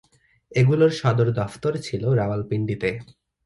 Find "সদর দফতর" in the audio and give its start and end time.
0.91-1.73